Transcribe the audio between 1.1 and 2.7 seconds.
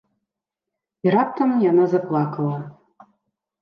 раптам яна заплакала.